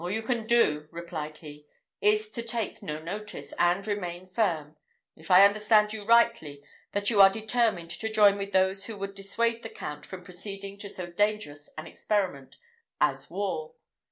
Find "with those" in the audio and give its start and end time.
8.39-8.85